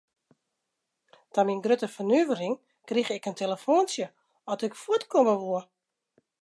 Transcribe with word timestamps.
Ta 1.33 1.41
myn 1.43 1.63
grutte 1.65 1.87
fernuvering 1.95 2.55
krige 2.87 3.13
ik 3.17 3.27
in 3.29 3.39
telefoantsje 3.41 4.05
oft 4.51 4.65
ik 4.67 4.79
fuort 4.81 5.03
komme 5.13 5.35
woe. 5.43 5.61